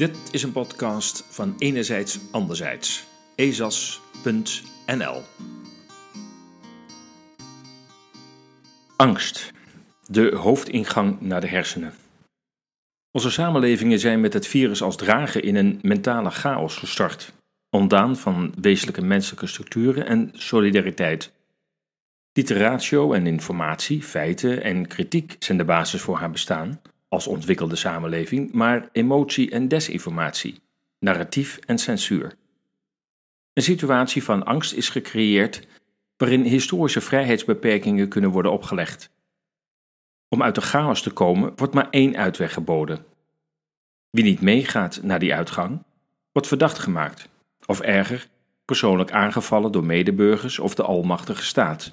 [0.00, 3.06] Dit is een podcast van Enerzijds Anderzijds.
[3.34, 5.22] ezas.nl
[8.96, 9.52] Angst.
[10.06, 11.92] De hoofdingang naar de hersenen.
[13.10, 17.32] Onze samenlevingen zijn met het virus als drager in een mentale chaos gestart,
[17.70, 21.32] ontdaan van wezenlijke menselijke structuren en solidariteit.
[22.32, 26.80] Literatio en informatie, feiten en kritiek zijn de basis voor haar bestaan
[27.10, 30.60] als ontwikkelde samenleving, maar emotie en desinformatie,
[30.98, 32.36] narratief en censuur.
[33.52, 35.66] Een situatie van angst is gecreëerd
[36.16, 39.10] waarin historische vrijheidsbeperkingen kunnen worden opgelegd.
[40.28, 43.04] Om uit de chaos te komen wordt maar één uitweg geboden.
[44.10, 45.82] Wie niet meegaat naar die uitgang,
[46.32, 47.28] wordt verdacht gemaakt,
[47.66, 48.28] of erger,
[48.64, 51.92] persoonlijk aangevallen door medeburgers of de almachtige staat.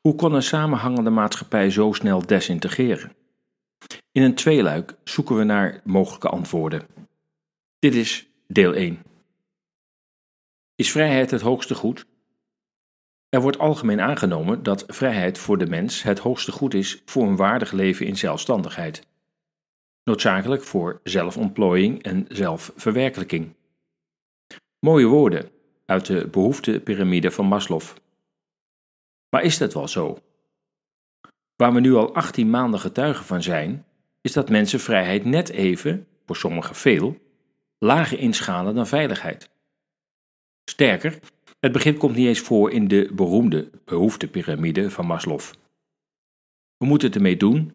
[0.00, 3.12] Hoe kon een samenhangende maatschappij zo snel desintegreren?
[4.12, 6.86] In een tweeluik zoeken we naar mogelijke antwoorden.
[7.78, 9.02] Dit is deel 1.
[10.74, 12.06] Is vrijheid het hoogste goed?
[13.28, 17.36] Er wordt algemeen aangenomen dat vrijheid voor de mens het hoogste goed is voor een
[17.36, 19.06] waardig leven in zelfstandigheid.
[20.04, 23.54] Noodzakelijk voor zelfontplooiing en zelfverwerkelijking.
[24.78, 25.50] Mooie woorden
[25.86, 27.82] uit de behoeftepiramide van Maslow.
[29.28, 30.18] Maar is dat wel zo?
[31.56, 33.84] Waar we nu al 18 maanden getuigen van zijn,
[34.20, 37.18] is dat mensen vrijheid net even, voor sommigen veel,
[37.78, 39.50] lager inschalen dan veiligheid.
[40.64, 41.18] Sterker,
[41.60, 45.40] het begrip komt niet eens voor in de beroemde behoeftepiramide van Maslow.
[46.76, 47.72] We moeten het ermee doen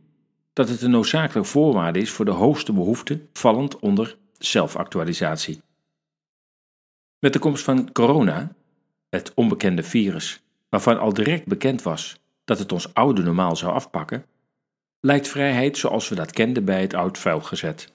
[0.53, 5.61] dat het een noodzakelijke voorwaarde is voor de hoogste behoefte, vallend onder zelfactualisatie.
[7.19, 8.55] Met de komst van corona,
[9.09, 14.25] het onbekende virus, waarvan al direct bekend was dat het ons oude normaal zou afpakken,
[15.05, 17.93] lijkt vrijheid zoals we dat kenden bij het oud vuil gezet.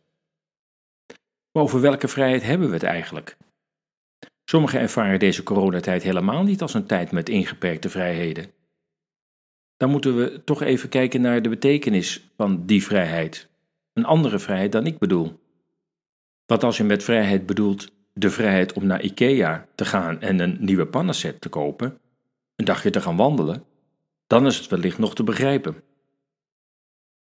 [1.53, 3.37] Maar over welke vrijheid hebben we het eigenlijk?
[4.44, 8.50] Sommigen ervaren deze coronatijd helemaal niet als een tijd met ingeperkte vrijheden.
[9.76, 13.48] Dan moeten we toch even kijken naar de betekenis van die vrijheid.
[13.92, 15.41] Een andere vrijheid dan ik bedoel.
[16.47, 20.56] Wat als je met vrijheid bedoelt de vrijheid om naar IKEA te gaan en een
[20.60, 21.98] nieuwe pannenset te kopen,
[22.56, 23.65] een dagje te gaan wandelen,
[24.27, 25.82] dan is het wellicht nog te begrijpen.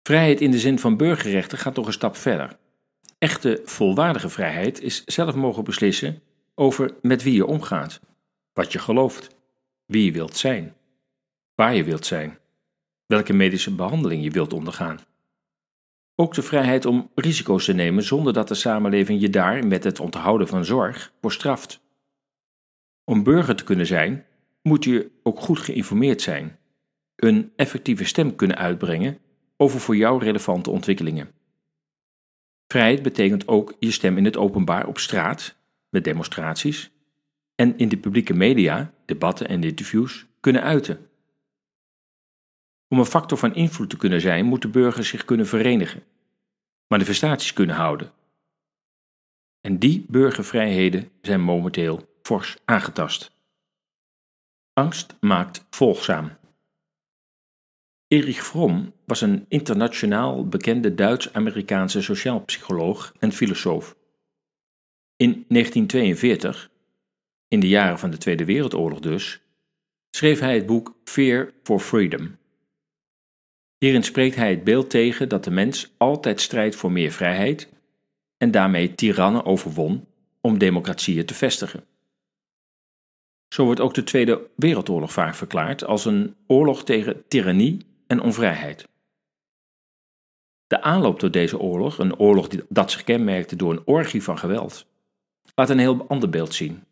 [0.06, 2.56] Vrijheid in de zin van burgerrechten gaat nog een stap verder.
[3.18, 6.22] Echte volwaardige vrijheid is zelf mogen beslissen
[6.54, 8.00] over met wie je omgaat,
[8.52, 9.36] wat je gelooft,
[9.86, 10.74] wie je wilt zijn,
[11.54, 12.38] waar je wilt zijn,
[13.06, 15.00] welke medische behandeling je wilt ondergaan.
[16.14, 20.00] Ook de vrijheid om risico's te nemen zonder dat de samenleving je daar met het
[20.00, 21.80] onthouden van zorg voor straft.
[23.04, 24.26] Om burger te kunnen zijn,
[24.62, 26.58] moet je ook goed geïnformeerd zijn,
[27.16, 29.18] een effectieve stem kunnen uitbrengen
[29.64, 31.32] over voor jou relevante ontwikkelingen.
[32.66, 35.56] Vrijheid betekent ook je stem in het openbaar op straat,
[35.88, 36.90] met demonstraties,
[37.54, 41.08] en in de publieke media, debatten en interviews kunnen uiten.
[42.88, 46.02] Om een factor van invloed te kunnen zijn, moeten burgers zich kunnen verenigen,
[46.86, 48.12] manifestaties kunnen houden.
[49.60, 53.32] En die burgervrijheden zijn momenteel fors aangetast.
[54.72, 56.30] Angst maakt volgzaam.
[58.14, 63.96] Erich Fromm was een internationaal bekende Duits-Amerikaanse sociaalpsycholoog en filosoof.
[65.16, 66.70] In 1942,
[67.48, 69.40] in de jaren van de Tweede Wereldoorlog dus,
[70.10, 72.36] schreef hij het boek Fear for Freedom.
[73.78, 77.68] Hierin spreekt hij het beeld tegen dat de mens altijd strijdt voor meer vrijheid
[78.36, 80.06] en daarmee tirannen overwon
[80.40, 81.84] om democratieën te vestigen.
[83.48, 88.88] Zo wordt ook de Tweede Wereldoorlog vaak verklaard als een oorlog tegen tirannie en onvrijheid.
[90.66, 94.86] De aanloop tot deze oorlog, een oorlog dat zich kenmerkte door een orgie van geweld,
[95.54, 96.84] laat een heel ander beeld zien.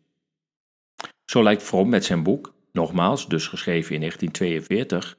[1.25, 5.17] Zo lijkt Fromm met zijn boek, nogmaals dus geschreven in 1942,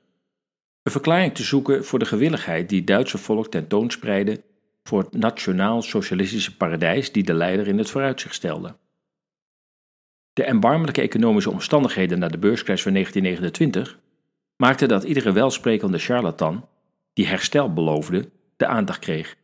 [0.82, 4.42] een verklaring te zoeken voor de gewilligheid die het Duitse volk tentoonspreidde
[4.82, 8.76] voor het nationaal-socialistische paradijs die de leider in het vooruitzicht stelde.
[10.32, 14.02] De erbarmelijke economische omstandigheden na de beurscrash van 1929
[14.56, 16.68] maakte dat iedere welsprekende charlatan,
[17.12, 19.36] die herstel beloofde, de aandacht kreeg.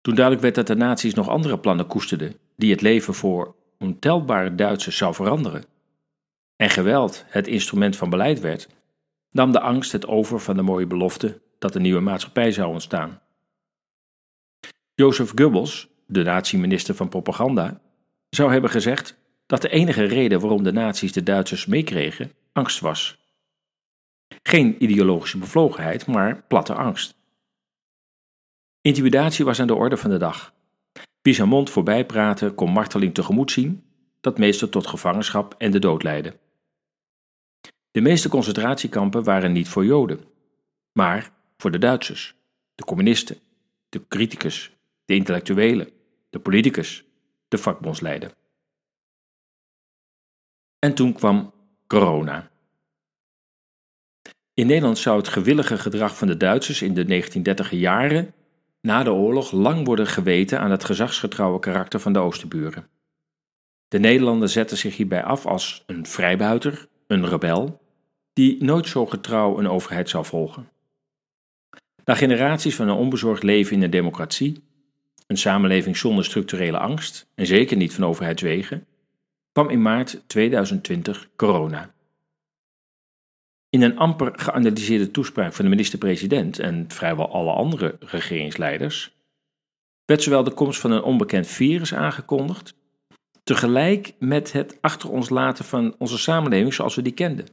[0.00, 4.54] Toen duidelijk werd dat de nazi's nog andere plannen koesterden die het leven voor ontelbare
[4.54, 5.64] Duitsers zou veranderen,
[6.56, 8.68] en geweld het instrument van beleid werd,
[9.30, 13.20] nam de angst het over van de mooie belofte dat een nieuwe maatschappij zou ontstaan.
[14.94, 17.80] Jozef Goebbels, de nazi-minister van propaganda,
[18.28, 23.23] zou hebben gezegd dat de enige reden waarom de nazi's de Duitsers meekregen angst was.
[24.42, 27.16] Geen ideologische bevlogenheid, maar platte angst.
[28.80, 30.54] Intimidatie was aan de orde van de dag.
[31.22, 33.84] Pisamont voorbij praten kon marteling tegemoet zien,
[34.20, 36.38] dat meestal tot gevangenschap en de dood leidde.
[37.90, 40.20] De meeste concentratiekampen waren niet voor Joden,
[40.92, 42.34] maar voor de Duitsers,
[42.74, 43.38] de communisten,
[43.88, 45.88] de criticus, de intellectuelen,
[46.30, 47.04] de politicus,
[47.48, 48.34] de vakbondsleider.
[50.78, 51.52] En toen kwam
[51.86, 52.50] corona.
[54.54, 58.34] In Nederland zou het gewillige gedrag van de Duitsers in de 1930 jaren
[58.80, 62.86] na de oorlog lang worden geweten aan het gezagsgetrouwe karakter van de Oosterburen.
[63.88, 67.80] De Nederlander zetten zich hierbij af als een vrijbuiter, een rebel,
[68.32, 70.68] die nooit zo getrouw een overheid zou volgen.
[72.04, 74.62] Na generaties van een onbezorgd leven in een democratie,
[75.26, 78.86] een samenleving zonder structurele angst en zeker niet van overheidswegen,
[79.52, 81.94] kwam in maart 2020 corona.
[83.74, 89.16] In een amper geanalyseerde toespraak van de minister-president en vrijwel alle andere regeringsleiders
[90.04, 92.74] werd zowel de komst van een onbekend virus aangekondigd,
[93.44, 97.46] tegelijk met het achter ons laten van onze samenleving zoals we die kenden.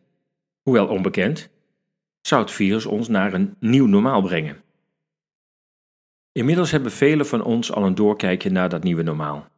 [0.62, 1.50] Hoewel onbekend,
[2.22, 4.62] zou het virus ons naar een nieuw normaal brengen.
[6.32, 9.51] Inmiddels hebben velen van ons al een doorkijkje naar dat nieuwe normaal.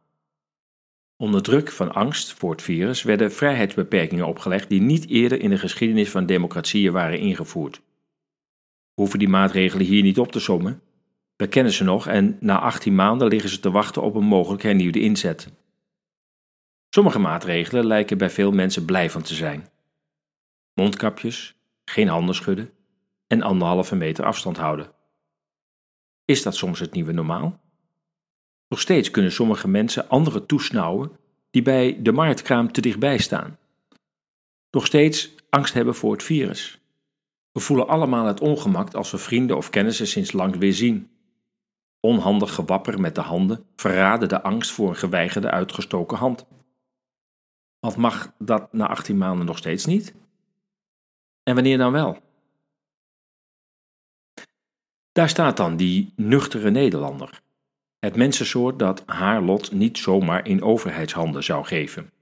[1.24, 5.58] Onder druk van angst voor het virus werden vrijheidsbeperkingen opgelegd die niet eerder in de
[5.58, 7.80] geschiedenis van democratieën waren ingevoerd.
[8.94, 10.82] Hoeven die maatregelen hier niet op te sommen.
[11.36, 14.62] We kennen ze nog en na 18 maanden liggen ze te wachten op een mogelijk
[14.62, 15.52] hernieuwde inzet.
[16.90, 19.68] Sommige maatregelen lijken bij veel mensen blij van te zijn.
[20.74, 22.70] Mondkapjes, geen handen schudden
[23.26, 24.92] en anderhalve meter afstand houden.
[26.24, 27.63] Is dat soms het nieuwe normaal?
[28.68, 31.16] Nog steeds kunnen sommige mensen anderen toesnauwen
[31.50, 33.58] die bij de marktkraam te dichtbij staan.
[34.70, 36.78] Nog steeds angst hebben voor het virus.
[37.52, 41.10] We voelen allemaal het ongemak als we vrienden of kennissen sinds lang weer zien.
[42.00, 46.46] Onhandig gewapper met de handen verraden de angst voor een geweigerde uitgestoken hand.
[47.78, 50.14] Wat mag dat na 18 maanden nog steeds niet?
[51.42, 52.22] En wanneer dan wel?
[55.12, 57.42] Daar staat dan die nuchtere Nederlander,
[58.04, 62.12] het mensensoort dat haar lot niet zomaar in overheidshanden zou geven.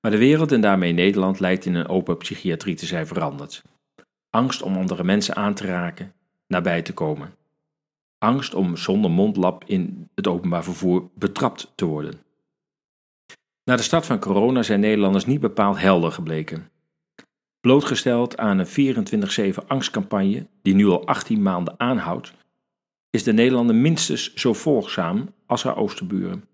[0.00, 3.62] Maar de wereld en daarmee Nederland lijkt in een open psychiatrie te zijn veranderd.
[4.30, 6.12] Angst om andere mensen aan te raken,
[6.46, 7.34] nabij te komen.
[8.18, 12.20] Angst om zonder mondlap in het openbaar vervoer betrapt te worden.
[13.64, 16.70] Na de start van corona zijn Nederlanders niet bepaald helder gebleken.
[17.60, 22.32] Blootgesteld aan een 24-7 angstcampagne die nu al 18 maanden aanhoudt,
[23.10, 26.48] is de Nederlander minstens zo volgzaam als haar oosterburen.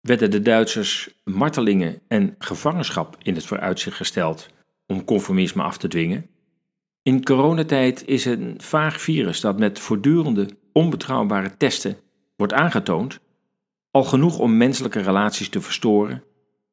[0.00, 4.48] Werden de Duitsers martelingen en gevangenschap in het vooruitzicht gesteld
[4.86, 6.30] om conformisme af te dwingen?
[7.02, 11.96] In coronatijd is een vaag virus dat met voortdurende onbetrouwbare testen
[12.36, 13.20] wordt aangetoond
[13.90, 16.24] al genoeg om menselijke relaties te verstoren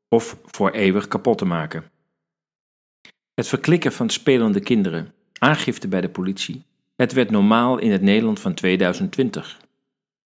[0.09, 1.91] of voor eeuwig kapot te maken.
[3.33, 8.39] Het verklikken van spelende kinderen, aangifte bij de politie, het werd normaal in het Nederland
[8.39, 9.61] van 2020.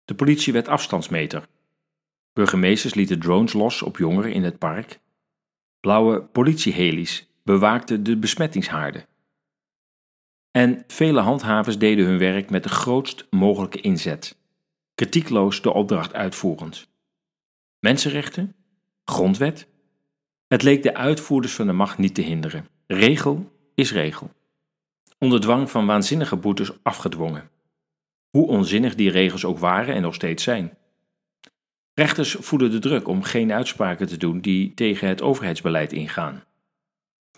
[0.06, 1.48] De politie werd afstandsmeter.
[2.33, 5.00] Burgemeesters lieten drones los op jongeren in het park.
[5.80, 9.06] Blauwe politieheli's bewaakten de besmettingshaarden.
[10.52, 14.37] En vele handhavers deden hun werk met de grootst mogelijke inzet,
[14.95, 16.87] kritiekloos de opdracht uitvoerend.
[17.80, 18.56] Mensenrechten?
[19.06, 19.68] Grondwet?
[20.47, 22.68] Het leek de uitvoerders van de macht niet te hinderen.
[22.87, 24.31] Regel is regel.
[25.23, 27.49] Onder dwang van waanzinnige boetes afgedwongen.
[28.30, 30.77] Hoe onzinnig die regels ook waren en nog steeds zijn.
[31.94, 36.44] Rechters voelen de druk om geen uitspraken te doen die tegen het overheidsbeleid ingaan.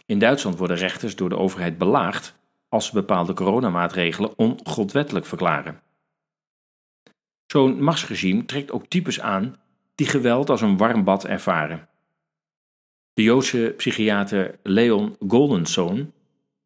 [0.06, 2.36] In Duitsland worden rechters door de overheid belaagd
[2.70, 5.82] als ze bepaalde coronamaatregelen ongrondwettelijk verklaren.
[7.46, 9.56] Zo'n machtsregime trekt ook types aan
[9.96, 11.90] die geweld als een warm bad ervaren.
[13.14, 16.14] De Joodse psychiater Leon Goldensohn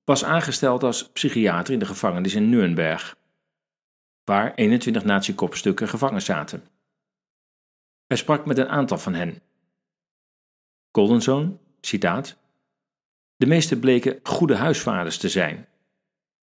[0.10, 3.18] was aangesteld als psychiater in de gevangenis in Nuremberg,
[4.24, 6.68] waar 21 nazi-kopstukken gevangen zaten.
[8.08, 9.42] Hij sprak met een aantal van hen.
[10.92, 12.38] Goldensohn, citaat,
[13.36, 15.68] De meeste bleken goede huisvaders te zijn.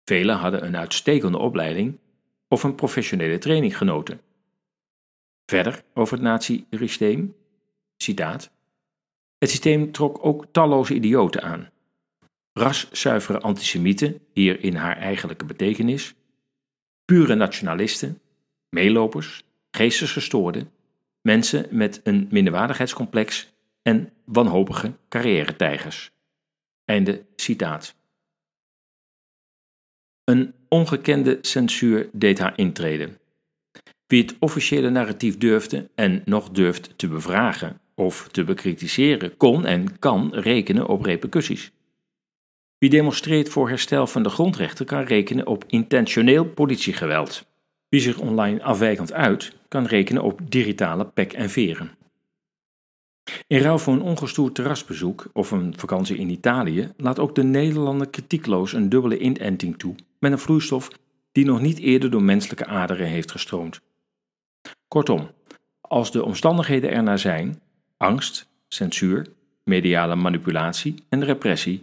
[0.04, 1.98] Velen hadden een uitstekende opleiding
[2.48, 4.20] of een professionele training genoten.
[5.46, 7.36] Verder over het nazi-systeem,
[7.96, 8.50] citaat,
[9.38, 11.70] het systeem trok ook talloze idioten aan.
[12.52, 16.14] Raszuivere antisemieten, hier in haar eigenlijke betekenis,
[17.04, 18.20] pure nationalisten,
[18.68, 20.70] meelopers, geestesgestoorden,
[21.20, 26.10] mensen met een minderwaardigheidscomplex en wanhopige carrière-tijgers.
[26.84, 27.94] Einde citaat.
[30.24, 33.18] Een ongekende censuur deed haar intreden.
[34.06, 39.98] Wie het officiële narratief durfde en nog durft te bevragen of te bekritiseren, kon en
[39.98, 41.72] kan rekenen op repercussies.
[42.82, 47.46] Wie demonstreert voor herstel van de grondrechten kan rekenen op intentioneel politiegeweld.
[47.88, 51.90] Wie zich online afwijkend uit, kan rekenen op digitale pek en veren.
[53.46, 58.08] In ruil voor een ongestoord terrasbezoek of een vakantie in Italië laat ook de Nederlander
[58.08, 60.90] kritiekloos een dubbele inenting toe met een vloeistof
[61.32, 63.80] die nog niet eerder door menselijke aderen heeft gestroomd.
[64.88, 65.30] Kortom,
[65.80, 67.60] als de omstandigheden ernaar zijn,
[67.96, 69.26] angst, censuur,
[69.64, 71.80] mediale manipulatie en repressie,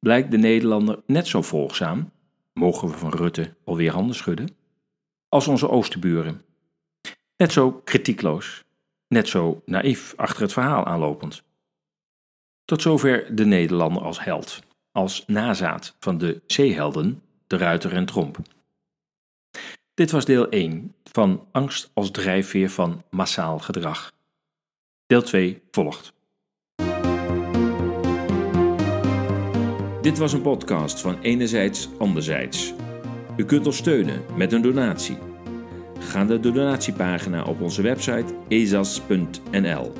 [0.00, 2.12] blijkt de Nederlander net zo volgzaam,
[2.52, 4.56] mogen we van Rutte alweer handen schudden,
[5.28, 6.42] als onze oosterburen.
[7.36, 8.64] Net zo kritiekloos,
[9.08, 11.42] net zo naïef achter het verhaal aanlopend.
[12.64, 18.38] Tot zover de Nederlander als held, als nazaat van de zeehelden, de Ruiter en Tromp.
[19.94, 24.12] Dit was deel 1 van Angst als drijfveer van massaal gedrag.
[25.06, 26.12] Deel 2 volgt.
[30.00, 32.74] Dit was een podcast van Enerzijds Anderzijds.
[33.36, 35.18] U kunt ons steunen met een donatie.
[35.98, 39.92] Ga naar de donatiepagina op onze website ezas.nl.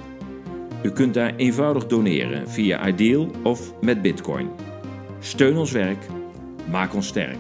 [0.83, 4.51] U kunt daar eenvoudig doneren via Ideal of met Bitcoin.
[5.19, 6.07] Steun ons werk,
[6.71, 7.39] maak ons sterk.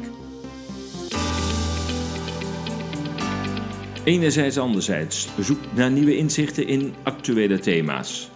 [4.05, 8.31] Enerzijds anderzijds zoek naar nieuwe inzichten in actuele thema's.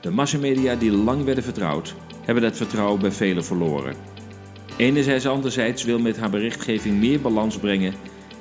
[0.00, 1.94] De massamedia die lang werden vertrouwd,
[2.26, 3.94] hebben dat vertrouwen bij velen verloren.
[4.76, 7.94] Enerzijds anderzijds wil met haar berichtgeving meer balans brengen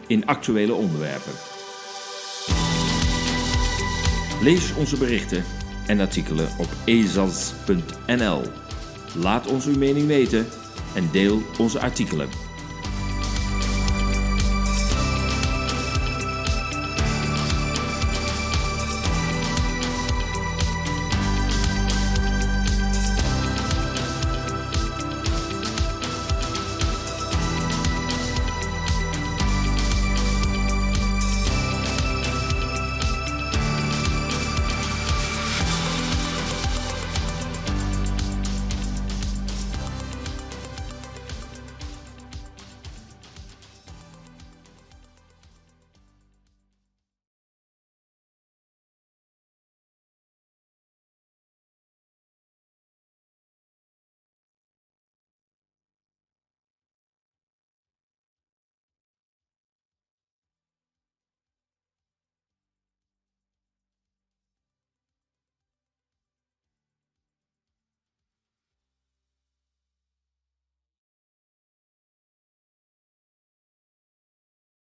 [0.07, 1.33] in actuele onderwerpen.
[4.41, 5.43] Lees onze berichten
[5.87, 8.41] en artikelen op ezas.nl.
[9.15, 10.45] Laat ons uw mening weten
[10.95, 12.44] en deel onze artikelen.